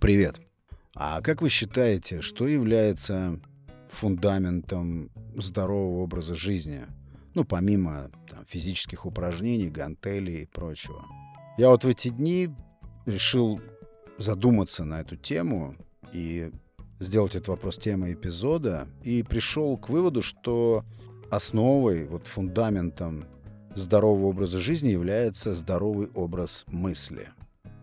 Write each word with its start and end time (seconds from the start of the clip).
Привет. 0.00 0.40
А 0.94 1.20
как 1.22 1.42
вы 1.42 1.48
считаете, 1.48 2.20
что 2.20 2.46
является 2.46 3.40
фундаментом 3.88 5.10
здорового 5.36 6.02
образа 6.02 6.36
жизни? 6.36 6.86
Ну, 7.34 7.44
помимо 7.44 8.10
там, 8.30 8.44
физических 8.46 9.06
упражнений, 9.06 9.70
гантелей 9.70 10.42
и 10.42 10.46
прочего. 10.46 11.04
Я 11.56 11.70
вот 11.70 11.84
в 11.84 11.88
эти 11.88 12.08
дни 12.08 12.48
решил 13.06 13.60
задуматься 14.18 14.84
на 14.84 15.00
эту 15.00 15.16
тему 15.16 15.74
и 16.12 16.52
сделать 17.00 17.34
этот 17.34 17.48
вопрос 17.48 17.76
темой 17.76 18.14
эпизода, 18.14 18.86
и 19.02 19.24
пришел 19.24 19.76
к 19.76 19.88
выводу, 19.88 20.22
что 20.22 20.84
основой, 21.28 22.06
вот 22.06 22.28
фундаментом 22.28 23.24
здорового 23.74 24.26
образа 24.26 24.58
жизни 24.58 24.90
является 24.90 25.54
здоровый 25.54 26.08
образ 26.14 26.64
мысли. 26.68 27.30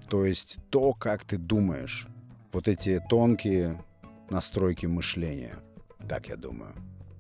То 0.09 0.25
есть 0.25 0.57
то, 0.69 0.93
как 0.93 1.23
ты 1.25 1.37
думаешь. 1.37 2.07
Вот 2.51 2.67
эти 2.67 3.01
тонкие 3.09 3.81
настройки 4.29 4.85
мышления. 4.85 5.57
Так 6.07 6.27
я 6.27 6.35
думаю. 6.35 6.73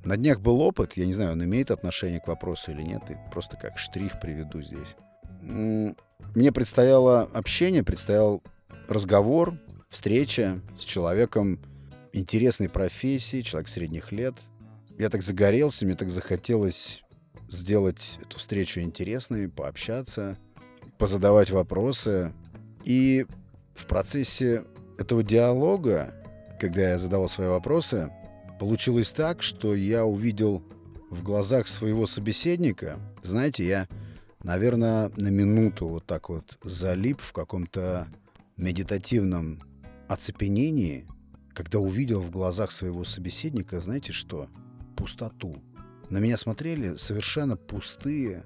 На 0.03 0.17
днях 0.17 0.39
был 0.39 0.61
опыт, 0.61 0.93
я 0.95 1.05
не 1.05 1.13
знаю, 1.13 1.31
он 1.31 1.43
имеет 1.43 1.71
отношение 1.71 2.19
к 2.19 2.27
вопросу 2.27 2.71
или 2.71 2.83
нет, 2.83 3.01
и 3.09 3.17
просто 3.31 3.57
как 3.57 3.79
штрих 3.79 4.19
приведу 4.21 4.61
здесь. 4.61 4.95
Мне 5.41 6.51
предстояло 6.51 7.23
общение, 7.33 7.83
предстоял 7.83 8.43
разговор, 8.87 9.57
встреча 9.89 10.61
с 10.79 10.83
человеком 10.83 11.59
интересной 12.13 12.69
профессии, 12.69 13.41
человек 13.41 13.67
средних 13.67 14.11
лет. 14.11 14.35
Я 14.97 15.09
так 15.09 15.23
загорелся, 15.23 15.85
мне 15.85 15.95
так 15.95 16.09
захотелось 16.09 17.03
сделать 17.49 18.19
эту 18.21 18.37
встречу 18.37 18.81
интересной, 18.81 19.49
пообщаться, 19.49 20.37
позадавать 20.97 21.49
вопросы. 21.49 22.31
И 22.85 23.25
в 23.73 23.87
процессе 23.87 24.63
этого 24.97 25.23
диалога, 25.23 26.13
когда 26.59 26.91
я 26.91 26.99
задавал 26.99 27.27
свои 27.27 27.47
вопросы, 27.47 28.11
получилось 28.59 29.11
так, 29.11 29.41
что 29.41 29.75
я 29.75 30.05
увидел 30.05 30.63
в 31.09 31.23
глазах 31.23 31.67
своего 31.67 32.05
собеседника, 32.05 32.99
знаете, 33.23 33.65
я, 33.65 33.87
наверное, 34.43 35.11
на 35.17 35.29
минуту 35.29 35.87
вот 35.87 36.05
так 36.05 36.29
вот 36.29 36.57
залип 36.63 37.21
в 37.21 37.33
каком-то 37.33 38.07
медитативном 38.55 39.61
оцепенении, 40.07 41.07
когда 41.53 41.79
увидел 41.79 42.21
в 42.21 42.29
глазах 42.29 42.71
своего 42.71 43.03
собеседника, 43.03 43.81
знаете 43.81 44.13
что? 44.13 44.47
Пустоту. 44.95 45.57
На 46.09 46.19
меня 46.19 46.37
смотрели 46.37 46.95
совершенно 46.97 47.57
пустые, 47.57 48.43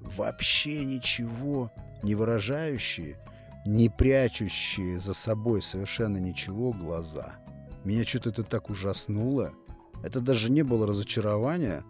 вообще 0.00 0.84
ничего 0.84 1.72
не 2.02 2.14
выражающие, 2.14 3.18
не 3.66 3.88
прячущие 3.88 4.98
за 4.98 5.14
собой 5.14 5.62
совершенно 5.62 6.16
ничего 6.18 6.72
глаза. 6.72 7.36
Меня 7.84 8.04
что-то 8.04 8.30
это 8.30 8.42
так 8.42 8.70
ужаснуло. 8.70 9.52
Это 10.02 10.20
даже 10.20 10.50
не 10.50 10.62
было 10.62 10.86
разочарования, 10.86 11.84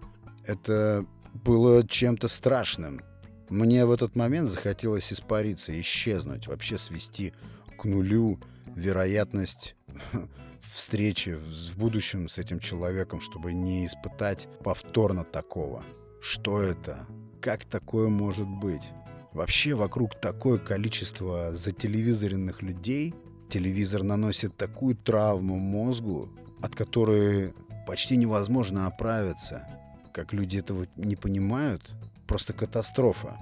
это 0.45 1.07
было 1.33 1.87
чем-то 1.87 2.29
страшным. 2.29 3.03
Мне 3.49 3.85
в 3.85 3.93
этот 3.93 4.17
момент 4.17 4.49
захотелось 4.49 5.13
испариться, 5.13 5.79
исчезнуть, 5.81 6.47
вообще 6.47 6.79
свести 6.79 7.33
к 7.79 7.85
нулю 7.85 8.41
вероятность 8.75 9.77
встречи 10.61 11.31
в 11.35 11.79
будущем 11.79 12.29
с 12.29 12.39
этим 12.39 12.59
человеком, 12.61 13.21
чтобы 13.21 13.53
не 13.53 13.87
испытать 13.87 14.49
повторно 14.63 15.25
такого. 15.25 15.83
Что 16.21 16.61
это? 16.61 17.07
Как 17.41 17.65
такое 17.65 18.09
может 18.09 18.47
быть? 18.49 18.83
Вообще 19.33 19.75
вокруг 19.75 20.21
такое 20.21 20.59
количество 20.59 21.55
зателевизоренных 21.55 22.63
людей. 22.63 23.15
Телевизор 23.49 24.03
наносит 24.03 24.57
такую 24.57 24.97
травму 24.97 25.57
мозгу, 25.57 26.29
от 26.61 26.75
которой 26.75 27.55
почти 27.87 28.17
невозможно 28.17 28.87
оправиться. 28.87 29.69
Как 30.13 30.33
люди 30.33 30.59
этого 30.59 30.87
не 30.97 31.17
понимают, 31.17 31.95
просто 32.27 32.53
катастрофа. 32.53 33.37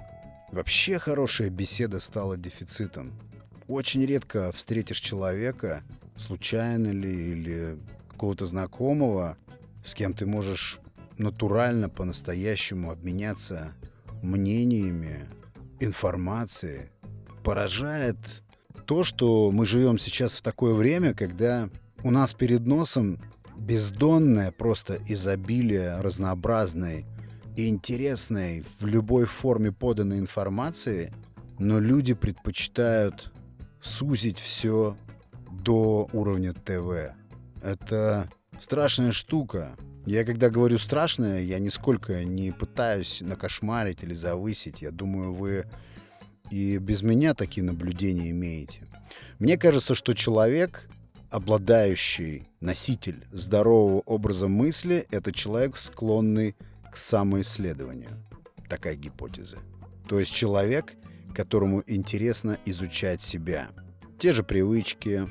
Вообще 0.51 0.99
хорошая 0.99 1.49
беседа 1.49 1.99
стала 1.99 2.37
дефицитом. 2.37 3.13
Очень 3.67 4.05
редко 4.05 4.51
встретишь 4.51 4.99
человека, 4.99 5.83
случайно 6.17 6.87
ли, 6.87 7.31
или 7.31 7.77
какого-то 8.09 8.45
знакомого, 8.45 9.37
с 9.83 9.93
кем 9.93 10.13
ты 10.13 10.25
можешь 10.25 10.79
натурально, 11.17 11.89
по-настоящему 11.89 12.91
обменяться 12.91 13.73
мнениями, 14.21 15.29
информацией. 15.79 16.89
Поражает 17.43 18.43
то, 18.85 19.03
что 19.03 19.51
мы 19.51 19.65
живем 19.65 19.97
сейчас 19.97 20.35
в 20.35 20.41
такое 20.41 20.73
время, 20.73 21.13
когда 21.13 21.69
у 22.03 22.11
нас 22.11 22.33
перед 22.33 22.65
носом 22.65 23.19
бездонное 23.55 24.51
просто 24.51 24.99
изобилие 25.07 25.99
разнообразной 25.99 27.05
и 27.55 27.67
интересной 27.67 28.63
в 28.79 28.85
любой 28.85 29.25
форме 29.25 29.71
поданной 29.71 30.19
информации, 30.19 31.13
но 31.57 31.79
люди 31.79 32.13
предпочитают 32.13 33.31
сузить 33.81 34.39
все 34.39 34.97
до 35.51 36.07
уровня 36.13 36.53
ТВ. 36.53 37.13
Это 37.61 38.29
страшная 38.59 39.11
штука. 39.11 39.75
Я 40.05 40.23
когда 40.25 40.49
говорю 40.49 40.77
страшная, 40.77 41.41
я 41.41 41.59
нисколько 41.59 42.23
не 42.23 42.51
пытаюсь 42.51 43.21
накошмарить 43.21 44.03
или 44.03 44.13
завысить. 44.13 44.81
Я 44.81 44.91
думаю, 44.91 45.33
вы 45.33 45.65
и 46.49 46.77
без 46.77 47.01
меня 47.03 47.33
такие 47.33 47.63
наблюдения 47.63 48.31
имеете. 48.31 48.87
Мне 49.37 49.57
кажется, 49.57 49.95
что 49.95 50.13
человек, 50.13 50.89
обладающий 51.29 52.47
носитель 52.59 53.25
здорового 53.31 53.99
образа 54.01 54.47
мысли, 54.47 55.05
это 55.11 55.31
человек, 55.31 55.77
склонный 55.77 56.55
к 56.91 56.97
самоисследованию. 56.97 58.25
Такая 58.67 58.95
гипотеза. 58.95 59.57
То 60.07 60.19
есть 60.19 60.33
человек, 60.33 60.95
которому 61.35 61.83
интересно 61.85 62.57
изучать 62.65 63.21
себя. 63.21 63.69
Те 64.17 64.33
же 64.33 64.43
привычки, 64.43 65.27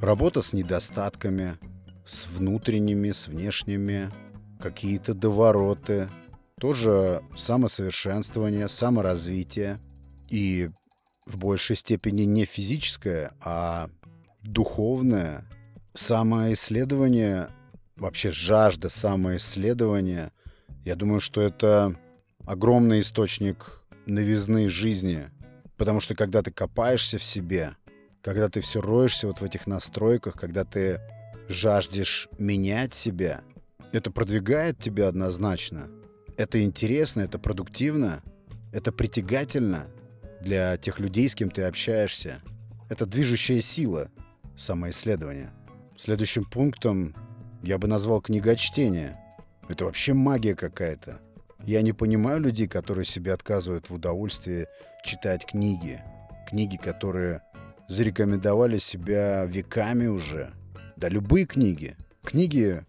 Работа 0.00 0.42
с 0.42 0.52
недостатками, 0.52 1.56
с 2.04 2.26
внутренними, 2.26 3.12
с 3.12 3.28
внешними, 3.28 4.10
какие-то 4.60 5.14
довороты, 5.14 6.08
тоже 6.60 7.22
самосовершенствование, 7.36 8.68
саморазвитие 8.68 9.80
и 10.30 10.70
в 11.26 11.38
большей 11.38 11.76
степени 11.76 12.22
не 12.22 12.44
физическое, 12.44 13.32
а 13.40 13.90
духовное 14.42 15.48
самоисследование, 15.94 17.48
вообще 17.96 18.30
жажда 18.30 18.88
самоисследования. 18.88 20.32
Я 20.84 20.96
думаю, 20.96 21.20
что 21.20 21.40
это 21.40 21.98
огромный 22.46 23.00
источник 23.00 23.80
новизны 24.06 24.68
жизни, 24.68 25.30
потому 25.76 26.00
что 26.00 26.14
когда 26.14 26.42
ты 26.42 26.50
копаешься 26.50 27.18
в 27.18 27.24
себе– 27.24 27.76
когда 28.24 28.48
ты 28.48 28.62
все 28.62 28.80
роешься 28.80 29.26
вот 29.26 29.42
в 29.42 29.44
этих 29.44 29.66
настройках, 29.66 30.34
когда 30.34 30.64
ты 30.64 30.98
жаждешь 31.48 32.28
менять 32.38 32.94
себя, 32.94 33.42
это 33.92 34.10
продвигает 34.10 34.78
тебя 34.78 35.08
однозначно. 35.08 35.88
Это 36.36 36.62
интересно, 36.62 37.20
это 37.20 37.38
продуктивно, 37.38 38.22
это 38.72 38.90
притягательно 38.90 39.86
для 40.40 40.76
тех 40.76 40.98
людей, 40.98 41.28
с 41.28 41.34
кем 41.34 41.50
ты 41.50 41.62
общаешься. 41.62 42.42
Это 42.88 43.06
движущая 43.06 43.60
сила 43.60 44.10
самоисследования. 44.56 45.52
Следующим 45.96 46.44
пунктом 46.44 47.14
я 47.62 47.78
бы 47.78 47.86
назвал 47.86 48.20
книгочтение. 48.20 49.16
Это 49.68 49.84
вообще 49.84 50.12
магия 50.12 50.56
какая-то. 50.56 51.20
Я 51.64 51.80
не 51.82 51.92
понимаю 51.92 52.40
людей, 52.40 52.66
которые 52.66 53.04
себе 53.04 53.32
отказывают 53.32 53.88
в 53.88 53.94
удовольствии 53.94 54.66
читать 55.04 55.46
книги. 55.46 56.02
Книги, 56.48 56.76
которые 56.76 57.42
зарекомендовали 57.88 58.78
себя 58.78 59.44
веками 59.44 60.06
уже. 60.06 60.52
Да 61.04 61.10
любые 61.10 61.44
книги. 61.44 61.96
Книги 62.22 62.82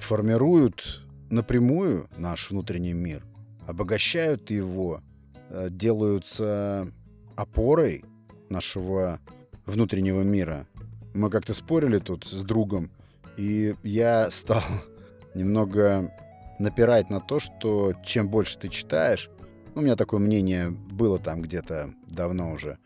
формируют 0.00 1.04
напрямую 1.30 2.10
наш 2.16 2.50
внутренний 2.50 2.94
мир, 2.94 3.24
обогащают 3.64 4.50
его, 4.50 5.02
э, 5.50 5.68
делаются 5.70 6.90
опорой 7.36 8.04
нашего 8.48 9.20
внутреннего 9.66 10.22
мира. 10.22 10.66
Мы 11.14 11.30
как-то 11.30 11.54
спорили 11.54 12.00
тут 12.00 12.26
с 12.26 12.42
другом, 12.42 12.90
и 13.36 13.76
я 13.84 14.32
стал 14.32 14.64
немного 15.36 16.12
напирать 16.58 17.08
на 17.08 17.20
то, 17.20 17.38
что 17.38 17.92
чем 18.04 18.28
больше 18.28 18.58
ты 18.58 18.66
читаешь, 18.66 19.30
ну, 19.76 19.82
у 19.82 19.84
меня 19.84 19.94
такое 19.94 20.18
мнение 20.18 20.70
было 20.70 21.20
там 21.20 21.40
где-то 21.40 21.94
давно 22.08 22.50
уже, 22.50 22.78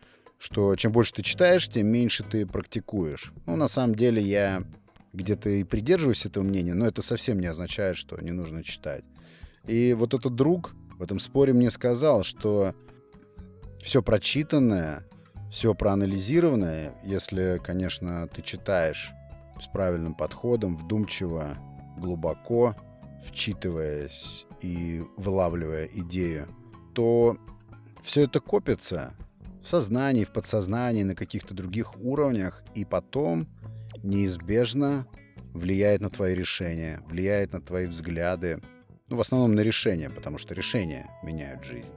что 0.45 0.75
чем 0.75 0.91
больше 0.91 1.11
ты 1.11 1.23
читаешь, 1.23 1.67
тем 1.67 1.87
меньше 1.87 2.23
ты 2.23 2.45
практикуешь. 2.45 3.33
Ну, 3.47 3.55
на 3.55 3.67
самом 3.67 3.95
деле, 3.95 4.21
я 4.21 4.63
где-то 5.11 5.49
и 5.49 5.63
придерживаюсь 5.63 6.23
этого 6.27 6.43
мнения, 6.43 6.75
но 6.75 6.85
это 6.85 7.01
совсем 7.01 7.39
не 7.39 7.47
означает, 7.47 7.97
что 7.97 8.21
не 8.21 8.29
нужно 8.29 8.63
читать. 8.63 9.03
И 9.65 9.95
вот 9.95 10.13
этот 10.13 10.35
друг 10.35 10.75
в 10.99 11.01
этом 11.01 11.17
споре 11.17 11.51
мне 11.51 11.71
сказал, 11.71 12.23
что 12.23 12.75
все 13.81 14.03
прочитанное, 14.03 15.03
все 15.49 15.73
проанализировано, 15.73 16.93
если, 17.03 17.59
конечно, 17.63 18.27
ты 18.27 18.43
читаешь 18.43 19.13
с 19.59 19.65
правильным 19.65 20.13
подходом, 20.13 20.77
вдумчиво, 20.77 21.57
глубоко, 21.97 22.75
вчитываясь 23.25 24.45
и 24.61 25.03
вылавливая 25.17 25.89
идею, 25.91 26.47
то 26.93 27.35
все 28.03 28.25
это 28.25 28.39
копится 28.39 29.15
в 29.65 29.67
сознании, 29.67 30.25
в 30.25 30.29
подсознании, 30.29 31.01
на 31.01 31.15
каких-то 31.15 31.55
других 31.55 31.99
уровнях, 31.99 32.63
и 32.75 32.85
потом 32.85 33.47
неизбежно 34.03 35.07
влияет 35.53 36.01
на 36.01 36.11
твои 36.11 36.35
решения, 36.35 37.01
влияет 37.07 37.53
на 37.53 37.61
твои 37.61 37.87
взгляды, 37.87 38.61
ну, 39.09 39.17
в 39.17 39.21
основном 39.21 39.55
на 39.55 39.61
решения, 39.61 40.11
потому 40.11 40.37
что 40.37 40.53
решения 40.53 41.09
меняют 41.23 41.63
жизнь. 41.63 41.89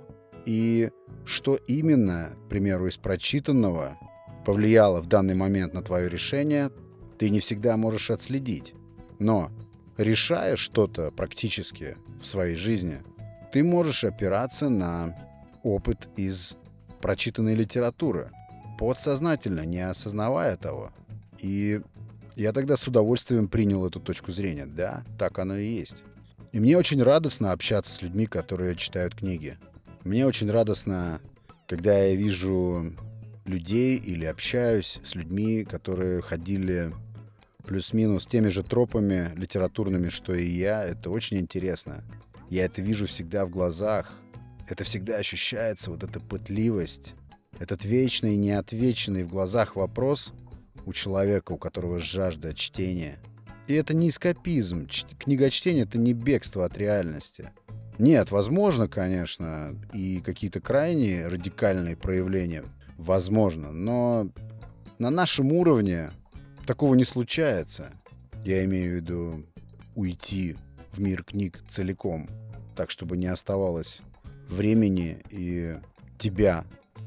И 0.46 0.90
что 1.26 1.56
именно, 1.56 2.30
к 2.46 2.48
примеру, 2.48 2.86
из 2.86 2.96
прочитанного 2.96 3.98
повлияло 4.46 5.02
в 5.02 5.06
данный 5.06 5.34
момент 5.34 5.74
на 5.74 5.82
твое 5.82 6.08
решение, 6.08 6.70
ты 7.18 7.28
не 7.28 7.38
всегда 7.38 7.76
можешь 7.76 8.10
отследить. 8.10 8.72
Но 9.18 9.50
решая 9.98 10.56
что-то 10.56 11.10
практически 11.10 11.98
в 12.18 12.26
своей 12.26 12.56
жизни, 12.56 13.02
ты 13.52 13.62
можешь 13.62 14.04
опираться 14.04 14.70
на 14.70 15.14
опыт 15.62 16.08
из 16.16 16.56
прочитанной 17.00 17.54
литературы, 17.54 18.30
подсознательно, 18.78 19.64
не 19.64 19.80
осознавая 19.80 20.56
того. 20.56 20.92
И 21.38 21.80
я 22.36 22.52
тогда 22.52 22.76
с 22.76 22.86
удовольствием 22.86 23.48
принял 23.48 23.86
эту 23.86 24.00
точку 24.00 24.32
зрения. 24.32 24.66
Да, 24.66 25.04
так 25.18 25.38
оно 25.38 25.56
и 25.56 25.66
есть. 25.66 26.04
И 26.52 26.60
мне 26.60 26.78
очень 26.78 27.02
радостно 27.02 27.52
общаться 27.52 27.92
с 27.92 28.00
людьми, 28.00 28.26
которые 28.26 28.76
читают 28.76 29.14
книги. 29.14 29.58
Мне 30.04 30.26
очень 30.26 30.50
радостно, 30.50 31.20
когда 31.66 31.98
я 31.98 32.14
вижу 32.14 32.94
людей 33.44 33.96
или 33.96 34.24
общаюсь 34.24 35.00
с 35.04 35.14
людьми, 35.14 35.64
которые 35.64 36.22
ходили 36.22 36.94
плюс-минус 37.66 38.26
теми 38.26 38.48
же 38.48 38.62
тропами 38.62 39.32
литературными, 39.36 40.08
что 40.08 40.34
и 40.34 40.46
я. 40.46 40.84
Это 40.84 41.10
очень 41.10 41.38
интересно. 41.38 42.02
Я 42.48 42.64
это 42.64 42.80
вижу 42.80 43.06
всегда 43.06 43.44
в 43.44 43.50
глазах. 43.50 44.12
Это 44.68 44.84
всегда 44.84 45.16
ощущается, 45.16 45.90
вот 45.90 46.04
эта 46.04 46.20
пытливость, 46.20 47.14
этот 47.58 47.84
вечный 47.84 48.36
неотвеченный 48.36 49.24
в 49.24 49.30
глазах 49.30 49.76
вопрос 49.76 50.32
у 50.84 50.92
человека, 50.92 51.52
у 51.52 51.56
которого 51.56 51.98
жажда 51.98 52.52
чтения. 52.52 53.18
И 53.66 53.74
это 53.74 53.94
не 53.94 54.10
эскапизм. 54.10 54.86
Книгочтение— 55.18 55.84
это 55.84 55.98
не 55.98 56.12
бегство 56.12 56.66
от 56.66 56.76
реальности. 56.76 57.50
Нет, 57.98 58.30
возможно, 58.30 58.88
конечно, 58.88 59.74
и 59.92 60.20
какие-то 60.20 60.60
крайние 60.60 61.26
радикальные 61.26 61.96
проявления. 61.96 62.64
Возможно, 62.98 63.72
но 63.72 64.30
на 64.98 65.10
нашем 65.10 65.52
уровне 65.52 66.10
такого 66.66 66.94
не 66.94 67.04
случается. 67.04 67.92
Я 68.44 68.64
имею 68.64 68.92
в 68.92 68.96
виду 68.96 69.46
уйти 69.94 70.56
в 70.92 71.00
мир 71.00 71.24
книг 71.24 71.62
целиком, 71.68 72.28
так, 72.76 72.90
чтобы 72.90 73.16
не 73.16 73.26
оставалось 73.26 74.02
времени 74.48 75.22
и 75.30 75.78
тебя 76.18 76.64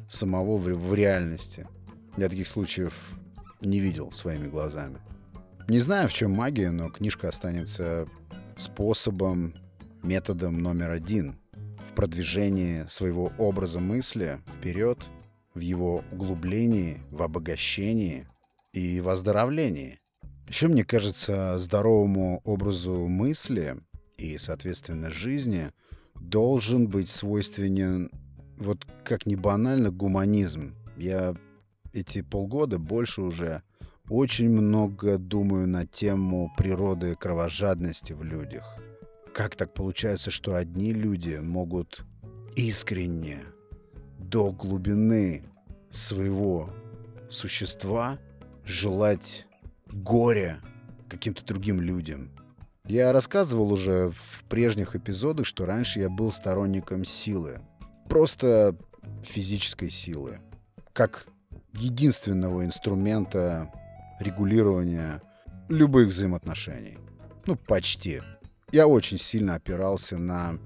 самого 0.10 0.58
в, 0.58 0.66
в 0.66 0.94
реальности. 0.94 1.68
Я 2.18 2.30
таких 2.30 2.48
случаев 2.48 3.12
не 3.62 3.80
видел 3.80 4.12
своими 4.12 4.48
глазами. 4.48 5.00
Не 5.68 5.80
знаю, 5.80 6.10
в 6.10 6.14
чем 6.14 6.32
магия, 6.32 6.72
но 6.72 6.90
книжка 6.90 7.30
останется 7.30 8.08
способом, 8.58 9.56
методом 10.04 10.58
номер 10.60 10.92
один 10.92 11.40
в 11.90 11.94
продвижении 11.94 12.86
своего 12.88 13.32
образа 13.38 13.80
мысли 13.80 14.40
вперед, 14.58 15.00
в 15.54 15.60
его 15.60 16.04
углублении, 16.12 17.02
в 17.10 17.24
обогащении 17.24 18.28
и 18.74 19.02
выздоровлении. 19.02 20.00
Еще, 20.48 20.68
мне 20.68 20.84
кажется, 20.84 21.58
здоровому 21.58 22.42
образу 22.44 23.08
мысли 23.08 23.78
и, 24.18 24.38
соответственно, 24.38 25.10
жизни 25.10 25.72
должен 26.22 26.88
быть 26.88 27.10
свойственен, 27.10 28.12
вот 28.58 28.86
как 29.04 29.26
ни 29.26 29.36
банально, 29.36 29.92
гуманизм. 29.92 30.76
Я 30.98 31.36
эти 31.94 32.22
полгода 32.22 32.80
больше 32.80 33.22
уже 33.22 33.64
очень 34.10 34.50
много 34.50 35.18
думаю 35.18 35.68
на 35.68 35.86
тему 35.86 36.52
природы 36.58 37.16
кровожадности 37.16 38.14
в 38.14 38.24
людях. 38.24 38.78
Как 39.34 39.56
так 39.56 39.74
получается, 39.74 40.32
что 40.32 40.56
одни 40.56 40.94
люди 40.94 41.38
могут 41.42 42.06
искренне, 42.56 43.40
до 44.20 44.52
глубины 44.52 45.44
своего 45.90 46.70
существа 47.30 48.20
желать 48.64 49.46
горя 49.88 50.62
каким-то 51.10 51.44
другим 51.46 51.82
людям. 51.82 52.32
Я 52.86 53.12
рассказывал 53.14 53.72
уже 53.72 54.12
в 54.12 54.44
прежних 54.50 54.96
эпизодах, 54.96 55.46
что 55.46 55.66
раньше 55.66 56.00
я 56.00 56.10
был 56.10 56.32
сторонником 56.32 57.06
силы. 57.06 57.60
Просто 58.10 58.76
физической 59.24 59.90
силы. 59.90 60.40
Как 60.94 61.28
единственного 61.74 62.66
инструмента 62.66 63.72
регулирования 64.20 65.22
любых 65.70 66.10
взаимоотношений. 66.10 66.98
Ну, 67.46 67.56
почти. 67.56 68.22
Я 68.72 68.88
очень 68.88 69.18
сильно 69.18 69.56
опирался 69.56 70.18
на, 70.18 70.58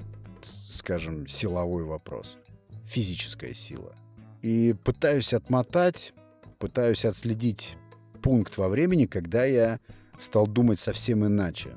скажем, 0.42 1.28
силовой 1.28 1.84
вопрос. 1.84 2.38
Физическая 2.86 3.54
сила. 3.54 3.96
И 4.42 4.76
пытаюсь 4.84 5.34
отмотать, 5.34 6.14
пытаюсь 6.60 7.06
отследить 7.06 7.78
пункт 8.22 8.58
во 8.58 8.70
времени, 8.70 9.06
когда 9.06 9.46
я 9.46 9.80
стал 10.20 10.48
думать 10.48 10.80
совсем 10.80 11.26
иначе. 11.26 11.76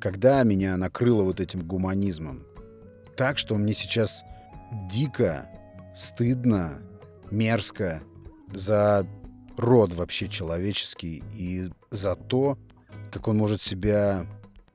Когда 0.00 0.42
меня 0.44 0.76
накрыло 0.76 1.22
вот 1.24 1.40
этим 1.40 1.66
гуманизмом. 1.66 2.44
Так, 3.16 3.38
что 3.38 3.56
мне 3.56 3.74
сейчас 3.74 4.22
дико, 4.88 5.48
стыдно, 5.94 6.80
мерзко 7.30 8.02
за 8.52 9.06
род 9.56 9.92
вообще 9.92 10.28
человеческий 10.28 11.24
и 11.34 11.70
за 11.90 12.14
то, 12.14 12.58
как 13.10 13.28
он 13.28 13.36
может 13.36 13.60
себя 13.60 14.26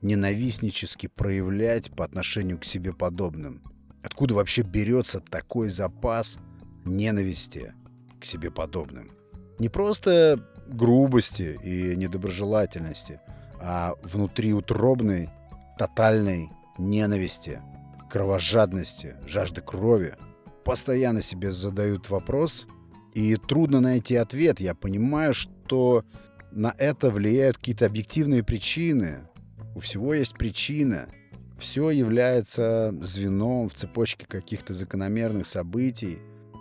ненавистнически 0.02 1.06
проявлять 1.06 1.90
по 1.90 2.04
отношению 2.04 2.58
к 2.58 2.64
себе 2.64 2.92
подобным. 2.92 3.62
Откуда 4.02 4.34
вообще 4.34 4.60
берется 4.60 5.20
такой 5.20 5.70
запас 5.70 6.38
ненависти 6.84 7.72
к 8.20 8.26
себе 8.26 8.50
подобным? 8.50 9.10
Не 9.58 9.70
просто 9.70 10.46
грубости 10.68 11.58
и 11.62 11.96
недоброжелательности, 11.96 13.20
а 13.66 13.94
внутриутробной, 14.02 15.30
тотальной 15.78 16.50
ненависти, 16.76 17.62
кровожадности, 18.10 19.16
жажды 19.26 19.62
крови. 19.62 20.16
Постоянно 20.64 21.22
себе 21.22 21.50
задают 21.50 22.10
вопрос, 22.10 22.66
и 23.14 23.36
трудно 23.36 23.80
найти 23.80 24.16
ответ. 24.16 24.60
Я 24.60 24.74
понимаю, 24.74 25.32
что 25.32 26.04
на 26.50 26.74
это 26.76 27.10
влияют 27.10 27.56
какие-то 27.56 27.86
объективные 27.86 28.42
причины. 28.42 29.28
У 29.74 29.80
всего 29.80 30.12
есть 30.12 30.36
причина. 30.36 31.08
Все 31.58 31.88
является 31.90 32.94
звеном 33.00 33.70
в 33.70 33.74
цепочке 33.74 34.26
каких-то 34.26 34.74
закономерных 34.74 35.46
событий, 35.46 36.18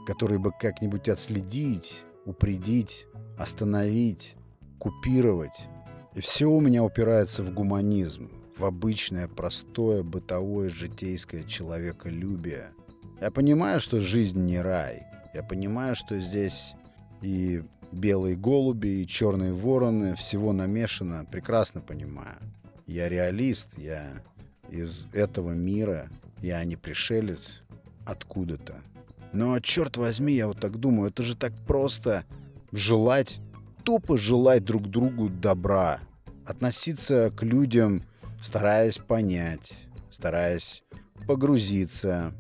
которые 0.08 0.40
бы 0.40 0.52
как-нибудь 0.58 1.10
отследить, 1.10 2.04
упредить, 2.26 3.08
остановить, 3.38 4.36
купировать. 4.80 5.68
И 6.15 6.22
все 6.22 6.46
у 6.46 6.60
меня 6.60 6.84
упирается 6.84 7.43
в 7.43 7.53
гуманизм, 7.53 8.29
в 8.58 8.65
обычное, 8.65 9.27
простое, 9.27 10.03
бытовое, 10.03 10.70
житейское 10.70 11.43
человеколюбие. 11.43 12.72
Я 13.20 13.32
понимаю, 13.32 13.79
что 13.79 14.00
жизнь 14.00 14.39
не 14.39 14.60
рай— 14.60 15.03
я 15.34 15.41
понимаю, 15.41 15.96
что 15.96 16.20
здесь 16.20 16.75
и 17.22 17.63
белые 17.91 18.36
голуби, 18.36 19.01
и 19.01 19.08
черные 19.08 19.51
вороны, 19.51 20.15
всего 20.15 20.53
намешано, 20.53 21.25
прекрасно 21.25 21.82
понимаю. 21.82 22.38
Я 22.86 23.10
реалист, 23.10 23.72
я 23.77 24.22
из 24.70 25.08
этого 25.12 25.51
мира, 25.51 26.10
я 26.41 26.63
не 26.65 26.75
пришелец 26.75 27.62
откуда-то. 28.05 28.82
Но, 29.32 29.60
черт 29.60 29.98
возьми, 29.98 30.34
я 30.34 30.48
вот 30.48 30.60
так 30.60 30.77
думаю, 30.77 31.10
это 31.10 31.24
же 31.24 31.36
так 31.36 31.53
просто 31.65 32.25
желать, 32.72 33.39
тупо 33.84 34.18
желать 34.18 34.63
друг 34.63 34.88
другу 34.88 35.30
добра, 35.30 36.00
относиться 36.46 37.32
к 37.36 37.44
людям, 37.44 38.04
стараясь 38.42 38.98
понять, 38.98 39.74
стараясь 40.10 40.84
погрузиться, 41.28 42.34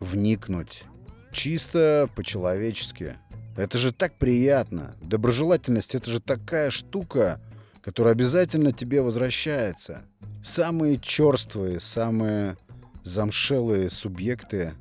вникнуть, 0.00 0.84
Чисто 1.32 2.08
по-человечески. 2.16 3.16
Это 3.56 3.76
же 3.78 3.92
так 3.92 4.18
приятно. 4.18 4.96
Доброжелательность— 5.00 5.94
это 5.96 6.10
же 6.10 6.20
такая 6.20 6.70
штука, 6.70 7.40
которая 7.82 8.14
обязательно 8.14 8.72
тебе 8.72 9.02
возвращается. 9.02 10.02
Самые 10.42 10.98
черствые, 10.98 11.80
самые 11.80 12.56
замшелые 13.02 13.90
субъекты 13.90 14.74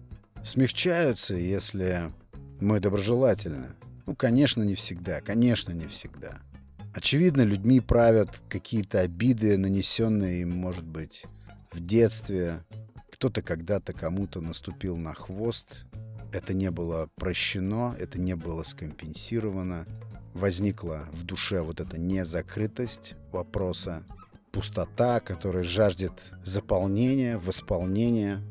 смягчаются, 0.44 1.34
если 1.34 2.12
мы 2.62 2.80
доброжелательны. 2.80 3.77
Ну, 4.08 4.16
конечно, 4.16 4.64
не 4.64 4.74
всегда, 4.74 5.20
конечно, 5.20 5.74
не 5.74 5.86
всегда. 5.86 6.40
Очевидно, 6.94 7.42
людьми 7.42 7.82
правят 7.82 8.30
какие-то 8.48 9.02
обиды, 9.02 9.58
нанесенные 9.58 10.42
им, 10.42 10.58
может 10.58 10.86
быть, 10.86 11.26
в 11.74 11.86
детстве. 11.86 12.64
Кто-то 13.12 13.42
когда-то 13.42 13.92
кому-то 13.92 14.40
наступил 14.40 14.96
на 14.96 15.14
хвост. 15.14 15.86
Это 16.32 16.54
не 16.54 16.72
было 16.72 17.10
прощено, 17.16 17.96
это 18.00 18.18
не 18.18 18.36
было 18.36 18.64
скомпенсировано. 18.64 19.86
Возникла 20.34 21.10
в 21.12 21.26
душе 21.26 21.62
вот 21.62 21.82
эта 21.82 22.00
незакрытость 22.00 23.16
вопроса, 23.34 24.04
пустота, 24.54 25.20
которая 25.20 25.64
жаждет 25.64 26.32
заполнения, 26.46 27.38
восполнения. 27.38 28.42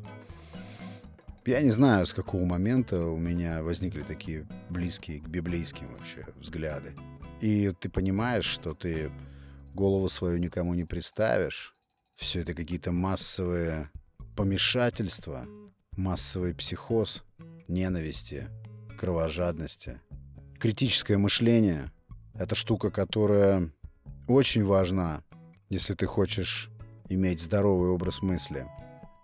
Я 1.47 1.61
не 1.61 1.69
знаю, 1.71 2.05
с 2.05 2.13
какого 2.13 2.43
момента 2.43 3.05
у 3.05 3.15
меня 3.15 3.63
возникли 3.63 4.01
такие 4.01 4.45
близкие 4.69 5.21
к 5.21 5.29
библейским 5.29 5.87
вообще 5.93 6.25
взгляды. 6.35 6.93
И 7.39 7.71
ты 7.79 7.89
понимаешь, 7.89 8.43
что 8.43 8.73
ты 8.73 9.09
голову 9.73 10.09
свою 10.09 10.39
никому 10.39 10.73
не 10.73 10.83
представишь. 10.83 11.73
Все 12.15 12.41
это 12.41 12.53
какие-то 12.53 12.91
массовые 12.91 13.89
помешательства, 14.35 15.47
массовый 15.95 16.53
психоз, 16.53 17.23
ненависти, 17.69 18.49
кровожадности. 18.99 20.01
Критическое 20.59 21.17
мышление— 21.17 21.93
это 22.33 22.55
штука, 22.55 22.91
которая 22.91 23.71
очень 24.27 24.65
важна, 24.65 25.23
если 25.69 25.93
ты 25.93 26.07
хочешь 26.07 26.69
иметь 27.07 27.39
здоровый 27.39 27.89
образ 27.89 28.21
мысли. 28.21 28.67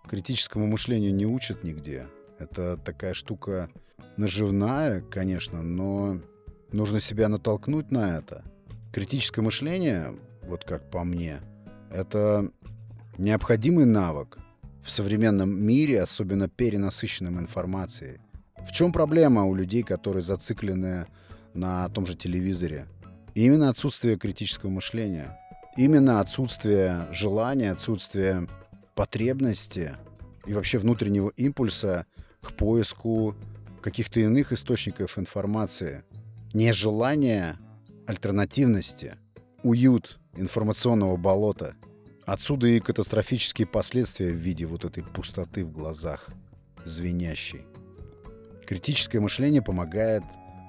Критическому 0.08 0.66
мышлению 0.66 1.14
не 1.14 1.26
учат 1.26 1.64
нигде. 1.64 2.06
Это 2.38 2.76
такая 2.76 3.14
штука 3.14 3.70
наживная, 4.16 5.00
конечно, 5.00 5.62
но 5.62 6.20
нужно 6.72 7.00
себя 7.00 7.28
натолкнуть 7.28 7.90
на 7.90 8.18
это. 8.18 8.44
Критическое 8.92 9.42
мышление, 9.42 10.14
вот 10.42 10.64
как 10.64 10.90
по 10.90 11.04
мне, 11.04 11.40
это 11.90 12.50
необходимый 13.18 13.84
навык 13.86 14.38
в 14.82 14.90
современном 14.90 15.50
мире, 15.50 16.02
особенно 16.02 16.48
перенасыщенном 16.48 17.38
информацией. 17.38 18.18
В 18.64 18.72
чем 18.72 18.92
проблема 18.92 19.44
у 19.44 19.54
людей, 19.54 19.82
которые 19.82 20.22
зациклены 20.22 21.06
на 21.54 21.88
том 21.88 22.06
же 22.06 22.14
телевизоре? 22.14 22.86
Именно 23.34 23.68
отсутствие 23.68 24.16
критического 24.16 24.70
мышления. 24.70 25.38
Именно 25.76 26.20
отсутствие 26.20 27.08
желания, 27.10 27.72
отсутствие 27.72 28.48
потребности 28.94 29.96
и 30.46 30.54
вообще 30.54 30.78
внутреннего 30.78 31.30
импульса 31.36 32.06
к 32.44 32.52
поиску 32.52 33.34
каких-то 33.82 34.20
иных 34.20 34.52
источников 34.52 35.18
информации. 35.18 36.04
Нежелание 36.52 37.58
альтернативности, 38.06 39.16
уют 39.62 40.18
информационного 40.36 41.16
болота. 41.16 41.74
Отсюда 42.26 42.68
и 42.68 42.80
катастрофические 42.80 43.66
последствия 43.66 44.30
в 44.30 44.36
виде 44.36 44.66
вот 44.66 44.84
этой 44.84 45.02
пустоты 45.02 45.64
в 45.64 45.72
глазах, 45.72 46.28
звенящей. 46.84 47.66
Критическое 48.66 49.20
мышление 49.20 49.62
помогает 49.62 50.22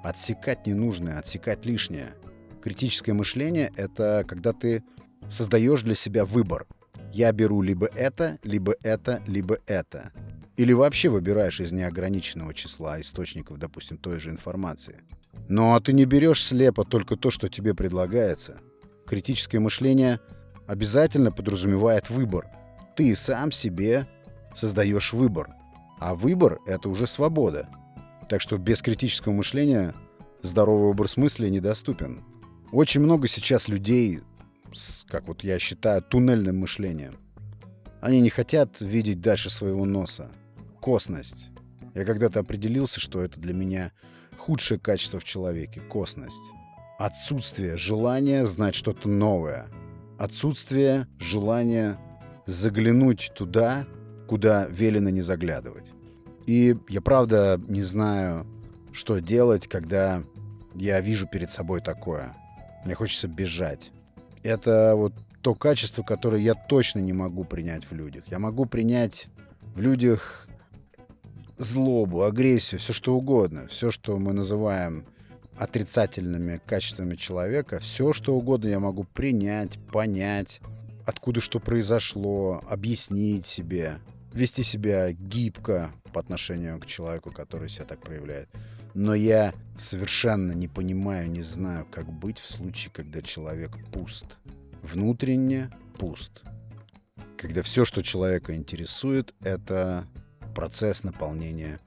отсекать 0.04 0.68
ненужное, 0.68 1.20
отсекать 1.20 1.66
лишнее. 1.66 2.16
Критическое 2.62 3.14
мышление— 3.14 3.72
это 3.78 4.26
когда 4.28 4.54
ты 4.54 4.84
создаешь 5.30 5.84
для 5.84 5.96
себя 5.96 6.26
выбор. 6.26 6.68
Я 7.14 7.32
беру 7.32 7.62
либо 7.62 7.88
это, 7.88 8.38
либо 8.44 8.76
это, 8.84 9.22
либо 9.28 9.58
это. 9.66 10.12
Или 10.58 10.72
вообще 10.72 11.10
выбираешь 11.10 11.60
из 11.60 11.72
неограниченного 11.72 12.54
числа 12.54 13.02
источников, 13.02 13.58
допустим, 13.58 13.98
той 13.98 14.20
же 14.20 14.30
информации. 14.30 15.02
Но 15.50 15.80
ты 15.80 15.92
не 15.94 16.06
берешь 16.06 16.44
слепо 16.44 16.86
только 16.86 17.18
то, 17.18 17.30
что 17.30 17.50
тебе 17.50 17.74
предлагается. 17.74 18.60
Критическое 19.06 19.60
мышление 19.60 20.20
обязательно 20.66 21.32
подразумевает 21.32 22.10
выбор. 22.10 22.48
Ты 22.96 23.16
сам 23.16 23.52
себе 23.52 24.08
создаешь 24.56 25.14
выбор. 25.14 25.50
А 26.00 26.16
выбор— 26.16 26.60
это 26.66 26.90
уже 26.90 27.06
свобода. 27.06 27.70
Так 28.30 28.42
что 28.42 28.58
без 28.58 28.82
критического 28.82 29.34
мышления 29.34 29.94
здоровый 30.42 30.90
образ 30.90 31.18
мысли 31.18 31.50
недоступен. 31.50 32.24
Очень 32.72 33.02
много 33.02 33.28
сейчас 33.28 33.68
людей 33.68 34.22
с, 34.74 35.04
как 35.06 35.28
вот 35.28 35.44
я 35.44 35.60
считаю, 35.60 36.02
туннельным 36.02 36.60
мышлением. 36.60 37.18
Они 38.02 38.22
не 38.22 38.30
хотят 38.30 38.82
видеть 38.82 39.22
дальше 39.22 39.50
своего 39.50 39.86
носа. 39.86 40.32
Косность. 40.86 41.50
Я 41.96 42.06
когда-то 42.06 42.42
определился, 42.42 43.00
что 43.00 43.24
это 43.24 43.40
для 43.40 43.56
меня 43.56 43.92
худшее 44.38 44.80
качество 44.80 45.20
в 45.20 45.24
человеке— 45.24 45.80
косность. 45.90 46.52
Отсутствие 47.00 47.76
желания 47.76 48.46
знать 48.46 48.76
что-то 48.76 49.10
новое. 49.10 49.66
Отсутствие 50.20 51.08
желания 51.18 51.98
заглянуть 52.46 53.32
туда, 53.34 53.88
куда 54.28 54.68
велено 54.68 55.10
не 55.10 55.22
заглядывать. 55.22 55.92
И 56.46 56.78
я 56.88 57.02
правда 57.02 57.60
не 57.68 57.82
знаю, 57.82 58.46
что 58.92 59.18
делать, 59.18 59.68
когда 59.68 60.22
я 60.76 61.02
вижу 61.02 61.26
перед 61.28 61.50
собой 61.50 61.82
такое. 61.82 62.38
Мне 62.86 62.94
хочется 62.94 63.28
бежать 63.28 63.92
это 64.44 64.94
вот 64.96 65.16
то 65.42 65.56
качество, 65.56 66.04
которое 66.04 66.44
я 66.44 66.54
точно 66.54 67.00
не 67.00 67.12
могу 67.12 67.44
принять 67.44 67.86
в 67.90 67.94
людях. 67.96 68.26
Я 68.28 68.38
могу 68.38 68.68
принять 68.68 69.30
в 69.74 69.82
людях 69.82 70.48
злобу, 71.58 72.24
агрессию, 72.24 72.80
все 72.80 72.94
что 72.94 73.16
угодно, 73.16 73.68
все, 73.68 73.92
что 73.92 74.18
мы 74.18 74.34
называем 74.34 75.06
отрицательными 75.58 76.60
качествами 76.66 77.16
человека, 77.16 77.80
все 77.80 78.14
что 78.14 78.36
угодно 78.36 78.68
я 78.68 78.80
могу 78.80 79.06
принять, 79.06 79.80
понять, 79.92 80.60
откуда 81.06 81.40
что 81.40 81.60
произошло, 81.60 82.62
объяснить 82.70 83.46
себе, 83.46 84.00
вести 84.34 84.64
себя 84.64 85.12
гибко 85.14 85.92
по 86.12 86.20
отношению 86.20 86.80
к 86.80 86.86
человеку, 86.86 87.32
который 87.32 87.70
себя 87.70 87.86
так 87.86 88.02
проявляет. 88.02 88.50
Но 88.94 89.14
я 89.14 89.54
совершенно 89.78 90.54
не 90.54 90.68
понимаю, 90.68 91.30
не 91.30 91.42
знаю, 91.42 91.86
как 91.90 92.12
быть 92.12 92.40
в 92.40 92.50
случае, 92.50 92.92
когда 92.94 93.22
человек 93.22 93.72
пуст. 93.92 94.38
Внутренне 94.82 95.70
пуст. 95.98 96.44
Когда 97.38 97.62
все, 97.62 97.86
что 97.86 98.02
человека 98.02 98.56
интересует, 98.56 99.34
это 99.42 100.08
процесс 100.56 101.04
наполнения 101.04 101.80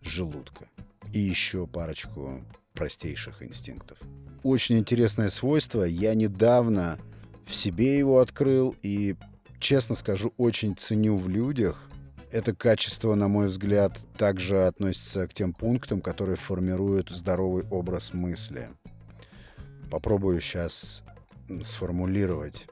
желудка. 0.00 0.66
И 1.12 1.18
еще 1.18 1.66
парочку 1.66 2.42
простейших 2.72 3.42
инстинктов. 3.42 3.98
Очень 4.42 4.78
интересное 4.78 5.28
свойство. 5.28 5.82
Я 5.82 6.14
недавно 6.14 6.98
в 7.44 7.54
себе 7.54 7.98
его 7.98 8.20
открыл 8.20 8.74
и, 8.82 9.16
честно 9.58 9.94
скажу, 9.94 10.32
очень 10.38 10.74
ценю 10.74 11.16
в 11.16 11.28
людях 11.28 11.90
это 12.32 12.54
качество, 12.54 13.14
на 13.14 13.28
мой 13.28 13.48
взгляд, 13.48 13.98
также 14.16 14.64
относится 14.64 15.28
к 15.28 15.34
тем 15.34 15.52
пунктам, 15.52 16.00
которые 16.00 16.36
формируют 16.36 17.10
здоровый 17.10 17.64
образ 17.70 18.14
мысли. 18.14 18.70
Попробую 19.90 20.40
сейчас 20.40 21.04
сформулировать. 21.62 22.66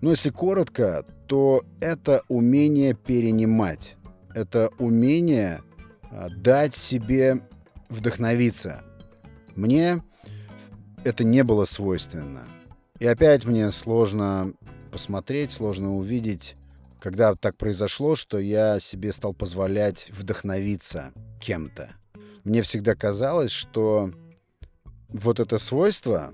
Но 0.00 0.10
если 0.10 0.30
коротко, 0.30 1.04
то 1.26 1.64
это 1.80 2.22
умение 2.28 2.94
перенимать. 2.94 3.96
Это 4.34 4.70
умение 4.78 5.62
а, 6.10 6.28
дать 6.30 6.74
себе 6.74 7.40
вдохновиться. 7.88 8.82
Мне 9.54 10.02
это 11.04 11.24
не 11.24 11.44
было 11.44 11.64
свойственно. 11.64 12.44
И 12.98 13.06
опять 13.06 13.44
мне 13.44 13.70
сложно 13.70 14.54
посмотреть, 14.90 15.52
сложно 15.52 15.96
увидеть 15.96 16.56
когда 17.02 17.34
так 17.34 17.56
произошло, 17.56 18.14
что 18.14 18.38
я 18.38 18.78
себе 18.78 19.12
стал 19.12 19.34
позволять 19.34 20.08
вдохновиться 20.10 21.12
кем-то. 21.40 21.90
Мне 22.44 22.62
всегда 22.62 22.94
казалось, 22.94 23.50
что 23.50 24.12
вот 25.08 25.40
это 25.40 25.58
свойство, 25.58 26.32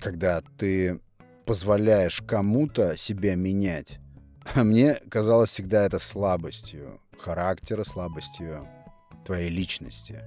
когда 0.00 0.40
ты 0.56 1.00
позволяешь 1.46 2.22
кому-то 2.24 2.96
себя 2.96 3.34
менять, 3.34 3.98
мне 4.54 5.00
казалось 5.08 5.50
всегда 5.50 5.84
это 5.84 5.98
слабостью 5.98 7.00
характера, 7.18 7.84
слабостью 7.84 8.68
твоей 9.24 9.50
личности. 9.50 10.22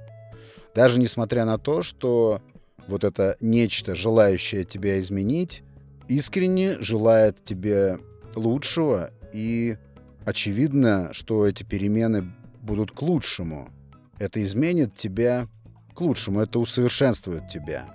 Даже 0.74 1.00
несмотря 1.00 1.46
на 1.46 1.58
то, 1.58 1.84
что 1.84 2.42
вот 2.88 3.04
это 3.04 3.38
нечто, 3.40 3.96
желающее 3.96 4.64
тебя 4.64 5.00
изменить, 5.00 5.64
искренне 6.08 6.80
желает 6.80 7.44
тебе 7.44 8.00
лучшего 8.36 9.12
и 9.34 9.78
очевидно, 10.26 11.10
что 11.14 11.46
эти 11.48 11.64
перемены 11.64 12.34
будут 12.62 12.92
к 12.92 13.02
лучшему. 13.02 13.70
Это 14.20 14.42
изменит 14.42 14.96
тебя 14.96 15.48
к 15.94 16.02
лучшему, 16.02 16.42
это 16.42 16.60
усовершенствует 16.60 17.50
тебя. 17.50 17.86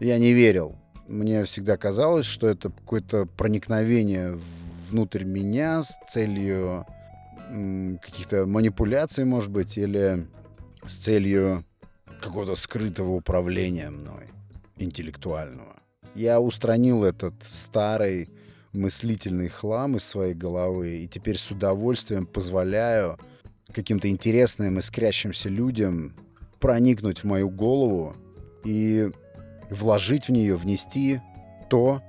Я 0.00 0.18
не 0.18 0.32
верил. 0.32 0.76
Мне 1.06 1.44
всегда 1.44 1.76
казалось, 1.76 2.26
что 2.26 2.48
это 2.48 2.70
какое-то 2.70 3.26
проникновение 3.26 4.36
внутрь 4.86 5.24
меня 5.24 5.82
с 5.82 5.98
целью 6.08 6.86
каких-то 8.02 8.46
манипуляций, 8.46 9.24
может 9.24 9.50
быть, 9.50 9.78
или 9.78 10.26
с 10.84 10.96
целью 10.96 11.64
какого-то 12.20 12.54
скрытого 12.54 13.12
управления 13.12 13.90
мной, 13.90 14.28
интеллектуального. 14.76 15.76
Я 16.14 16.40
устранил 16.40 17.04
этот 17.04 17.34
старый 17.42 18.30
мыслительный 18.72 19.48
хлам 19.48 19.96
из 19.96 20.04
своей 20.04 20.34
головы 20.34 20.98
и 20.98 21.08
теперь 21.08 21.38
с 21.38 21.50
удовольствием 21.50 22.26
позволяю 22.26 23.18
каким-то 23.72 24.08
интересным 24.08 24.78
искрящимся 24.78 25.48
людям 25.48 26.14
проникнуть 26.60 27.20
в 27.20 27.24
мою 27.24 27.50
голову 27.50 28.14
и 28.64 29.10
вложить 29.70 30.28
в 30.28 30.32
нее, 30.32 30.56
внести 30.56 31.20
то, 31.68 32.02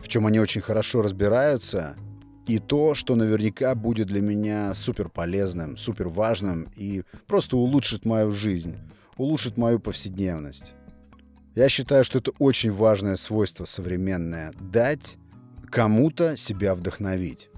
в 0.00 0.08
чем 0.08 0.26
они 0.26 0.40
очень 0.40 0.60
хорошо 0.60 1.02
разбираются, 1.02 1.96
и 2.46 2.58
то, 2.58 2.94
что 2.94 3.14
наверняка 3.16 3.74
будет 3.74 4.06
для 4.06 4.20
меня 4.20 4.72
супер 4.74 5.08
полезным, 5.08 5.76
супер 5.76 6.08
важным 6.08 6.68
и 6.76 7.02
просто 7.26 7.56
улучшит 7.56 8.04
мою 8.04 8.30
жизнь, 8.30 8.76
улучшит 9.16 9.56
мою 9.56 9.80
повседневность. 9.80 10.74
Я 11.54 11.68
считаю, 11.68 12.04
что 12.04 12.18
это 12.18 12.32
очень 12.38 12.70
важное 12.70 13.16
свойство 13.16 13.64
современное— 13.64 14.52
дать 14.60 15.16
кому-то 15.70 16.36
себя 16.36 16.74
вдохновить. 16.74 17.48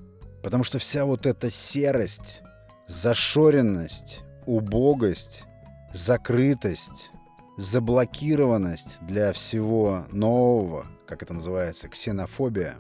Потому 0.43 0.65
что 0.65 0.79
вся 0.79 1.05
вот 1.05 1.27
эта 1.27 1.51
серость, 1.51 2.43
зашоренность, 2.87 4.21
убогость, 4.47 5.45
закрытость, 5.93 7.11
заблокированность 7.57 8.99
для 9.01 9.33
всего 9.33 10.07
нового, 10.13 10.87
как 11.07 11.23
это 11.23 11.35
называется, 11.35 11.89
ксенофобия, 11.89 12.77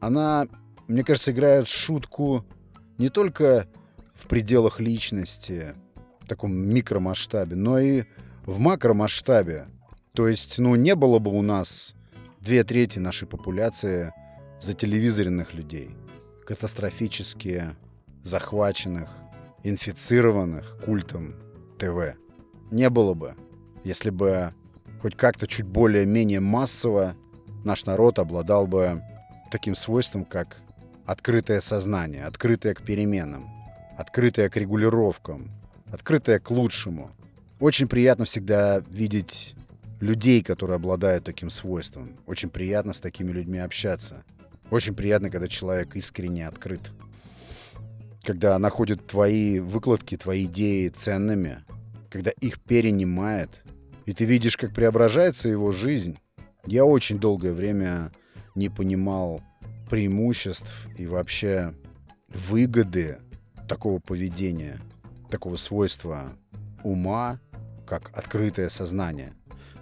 она, 0.00 0.46
мне 0.90 1.04
кажется, 1.04 1.30
играет 1.30 1.68
шутку 1.68 2.44
не 2.98 3.10
только 3.10 3.68
в 4.12 4.26
пределах 4.26 4.80
личности, 4.80 5.74
в 6.18 6.26
таком 6.26 6.52
микромасштабе, 6.52 7.54
но 7.54 7.78
и 7.78 8.04
в 8.44 8.58
макромасштабе. 8.58 9.68
То 10.14 10.26
есть, 10.26 10.58
ну, 10.58 10.74
не 10.74 10.96
было 10.96 11.20
бы 11.20 11.30
у 11.30 11.42
нас 11.42 11.94
две 12.40 12.64
трети 12.64 12.98
нашей 12.98 13.28
популяции 13.28 14.12
зателевизоренных 14.60 15.54
людей, 15.54 15.90
катастрофически 16.44 17.76
захваченных, 18.24 19.10
инфицированных 19.62 20.76
культом 20.84 21.36
ТВ. 21.78 22.16
Не 22.72 22.90
было 22.90 23.14
бы, 23.14 23.36
если 23.84 24.10
бы 24.10 24.52
хоть 25.00 25.16
как-то 25.16 25.46
чуть 25.46 25.66
более-менее 25.66 26.40
массово 26.40 27.14
наш 27.64 27.84
народ 27.84 28.18
обладал 28.18 28.66
бы 28.66 29.04
таким 29.52 29.76
свойством, 29.76 30.24
как 30.24 30.60
открытое 31.10 31.60
сознание, 31.60 32.24
открытое 32.24 32.72
к 32.72 32.82
переменам, 32.82 33.50
открытое 33.98 34.48
к 34.48 34.56
регулировкам, 34.56 35.50
открытое 35.90 36.38
к 36.38 36.52
лучшему. 36.52 37.10
Очень 37.58 37.88
приятно 37.88 38.24
всегда 38.24 38.78
видеть 38.88 39.56
людей, 39.98 40.40
которые 40.40 40.76
обладают 40.76 41.24
таким 41.24 41.50
свойством. 41.50 42.16
Очень 42.28 42.48
приятно 42.48 42.92
с 42.92 43.00
такими 43.00 43.32
людьми 43.32 43.58
общаться. 43.58 44.22
Очень 44.70 44.94
приятно, 44.94 45.30
когда 45.30 45.48
человек 45.48 45.96
искренне 45.96 46.46
открыт. 46.46 46.92
Когда 48.22 48.56
находит 48.60 49.08
твои 49.08 49.58
выкладки, 49.58 50.16
твои 50.16 50.44
идеи 50.44 50.90
ценными, 50.90 51.64
когда 52.08 52.30
их 52.40 52.60
перенимает, 52.60 53.62
и 54.06 54.12
ты 54.12 54.26
видишь, 54.26 54.56
как 54.56 54.72
преображается 54.72 55.48
его 55.48 55.72
жизнь. 55.72 56.18
Я 56.66 56.84
очень 56.84 57.18
долгое 57.18 57.52
время 57.52 58.12
не 58.54 58.68
понимал 58.68 59.42
преимуществ 59.90 60.86
и 60.96 61.06
вообще 61.06 61.74
выгоды 62.28 63.18
такого 63.68 63.98
поведения, 63.98 64.80
такого 65.30 65.56
свойства 65.56 66.32
ума, 66.82 67.40
как 67.86 68.16
открытое 68.16 68.68
сознание. 68.68 69.34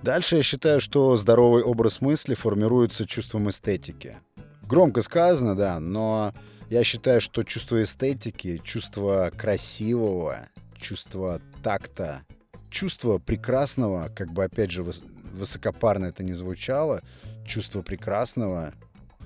Дальше 0.03 0.37
я 0.37 0.43
считаю, 0.43 0.81
что 0.81 1.17
здоровый 1.17 1.63
образ 1.63 2.01
мысли 2.01 2.35
формируется 2.35 3.07
чувством 3.07 3.51
эстетики– 3.51 4.17
Громко 4.69 5.01
сказано, 5.01 5.57
да, 5.57 5.81
но 5.81 6.35
я 6.69 6.85
считаю, 6.85 7.23
что 7.23 7.43
чувство 7.43 7.83
эстетики, 7.83 8.61
чувство 8.63 9.33
красивого, 9.35 10.51
чувство 10.77 11.41
такта, 11.63 12.21
чувство 12.69 13.17
прекрасного, 13.17 14.11
как 14.15 14.31
бы 14.31 14.45
опять 14.45 14.71
же 14.71 14.85
высокопарно 15.33 16.07
это 16.07 16.23
не 16.23 16.35
звучало, 16.35 17.01
чувство 17.47 17.81
прекрасного, 17.81 18.75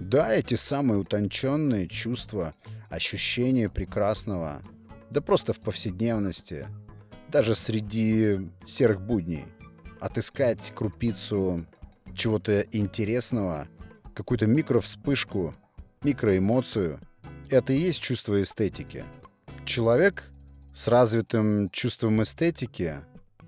да, 0.03 0.33
эти 0.33 0.55
самые 0.55 0.99
утонченные 0.99 1.88
чувства, 1.88 2.55
ощущения 2.91 3.69
прекрасного, 3.69 4.62
да 5.11 5.21
просто 5.21 5.53
в 5.53 5.61
повседневности, 5.61 6.67
даже 7.29 7.55
среди 7.55 8.51
серых 8.67 9.01
будней, 9.01 9.45
отыскать 10.01 10.73
крупицу 10.75 11.67
чего-то 12.15 12.61
интересного— 12.73 13.69
какую-то 14.15 14.47
микровспышку, 14.47 15.55
микроэмоцию. 16.03 17.01
Это 17.51 17.73
и 17.73 17.79
есть 17.79 18.01
чувство 18.01 18.43
эстетики. 18.43 19.05
Человек 19.65 20.31
с 20.75 20.88
развитым 20.88 21.71
чувством 21.71 22.23
эстетики, 22.23 22.97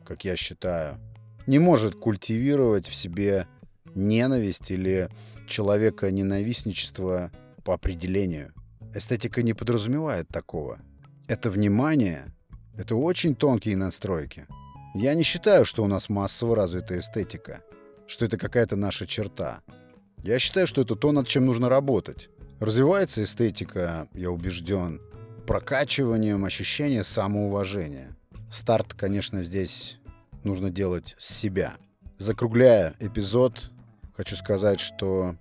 как 0.05 0.25
я 0.25 0.37
считаю, 0.37 0.99
не 1.47 1.59
может 1.59 1.95
культивировать 1.95 2.89
в 2.89 2.95
себе 2.95 3.47
ненависть 3.95 4.71
или 4.71 5.09
человека 5.47 6.11
ненавистничество 6.11 7.31
по 7.65 7.75
определению. 7.75 8.53
Эстетика 8.95 9.43
не 9.43 9.55
подразумевает 9.55 10.29
такого. 10.29 10.79
Это 11.27 11.51
внимание, 11.51 12.33
это 12.77 12.97
очень 12.97 13.35
тонкие 13.35 13.77
настройки. 13.77 14.47
Я 14.95 15.15
не 15.15 15.23
считаю, 15.23 15.65
что 15.65 15.83
у 15.83 15.87
нас 15.87 16.09
массово 16.09 16.55
развитая 16.55 17.01
эстетика, 17.01 17.63
что 18.07 18.25
это 18.25 18.39
какая-то 18.39 18.77
наша 18.77 19.07
черта. 19.07 19.61
Я 20.23 20.39
считаю, 20.39 20.67
что 20.67 20.83
это 20.83 20.95
то, 20.95 21.13
над 21.13 21.27
чем 21.27 21.47
нужно 21.47 21.69
работать. 21.69 22.31
Развивается 22.61 23.23
эстетика, 23.23 24.09
я 24.15 24.31
убежден, 24.31 25.01
прокачиванием 25.47 26.45
ощущения 26.45 27.05
самоуважения. 27.05 28.17
Старт, 28.53 28.95
конечно, 28.95 29.43
здесь 29.43 29.99
нужно 30.45 30.71
делать 30.71 31.17
с 31.19 31.35
себя. 31.35 31.75
Закругляя 32.19 32.95
эпизод, 33.01 33.73
хочу 34.17 34.37
сказать, 34.37 34.81
что 34.81 35.37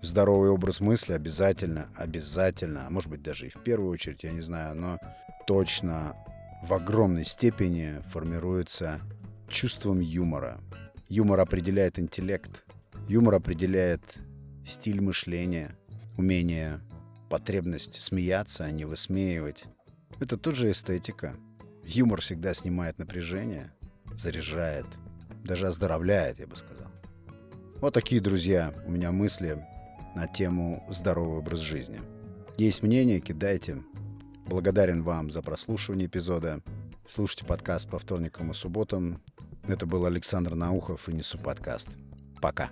здоровый 0.00 0.50
образ 0.50 0.80
мысли 0.80 1.12
обязательно, 1.12 1.88
обязательно, 1.96 2.86
а 2.86 2.90
может 2.90 3.10
быть 3.10 3.22
даже 3.22 3.46
и 3.46 3.50
в 3.50 3.62
первую 3.62 3.90
очередь, 3.90 4.22
я 4.22 4.32
не 4.32 4.40
знаю, 4.40 4.74
но 4.74 4.98
точно 5.46 6.16
в 6.62 6.72
огромной 6.74 7.24
степени 7.24 8.00
формируется 8.10 9.00
чувством 9.48 10.00
юмора. 10.00 10.60
Юмор 11.08 11.40
определяет 11.40 11.98
интеллект, 11.98 12.64
Юмор 13.08 13.34
определяет 13.34 14.00
стиль 14.64 15.00
мышления, 15.00 15.76
умение, 16.16 16.80
потребность 17.28 18.00
смеяться, 18.00 18.64
а 18.64 18.70
не 18.70 18.84
высмеивать. 18.84 19.64
Это 20.20 20.36
тоже 20.36 20.70
эстетика. 20.70 21.34
Юмор 21.84 22.20
всегда 22.20 22.54
снимает 22.54 22.98
напряжение, 22.98 23.72
заряжает, 24.14 24.86
даже 25.44 25.66
оздоровляет, 25.66 26.38
я 26.38 26.46
бы 26.46 26.54
сказал. 26.54 26.88
Вот 27.82 27.94
такие, 27.94 28.20
друзья, 28.20 28.72
у 28.86 28.92
меня 28.92 29.10
мысли 29.10 29.66
на 30.14 30.28
тему 30.28 30.86
здоровый 30.88 31.38
образ 31.38 31.58
жизни. 31.58 32.00
Есть 32.56 32.84
мнение, 32.84 33.18
кидайте. 33.18 33.82
Благодарен 34.46 35.02
вам 35.02 35.32
за 35.32 35.42
прослушивание 35.42 36.06
эпизода. 36.06 36.60
Слушайте 37.08 37.44
подкаст 37.44 37.90
по 37.90 37.98
вторникам 37.98 38.52
и 38.52 38.54
субботам. 38.54 39.20
Это 39.66 39.84
был 39.84 40.06
Александр 40.06 40.54
Наухов 40.54 41.08
и 41.08 41.12
Несу 41.12 41.38
подкаст. 41.38 41.88
Пока. 42.40 42.70